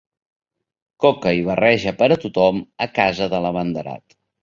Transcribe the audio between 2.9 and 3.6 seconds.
casa de